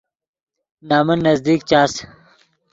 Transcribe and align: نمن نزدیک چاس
نمن 0.89 1.19
نزدیک 1.27 1.61
چاس 1.69 1.93